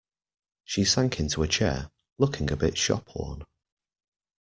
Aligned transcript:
She 0.63 0.83
sank 0.83 1.19
into 1.19 1.43
a 1.43 1.47
chair, 1.47 1.91
looking 2.17 2.49
a 2.51 2.55
bit 2.57 2.75
shop-worn. 2.75 3.43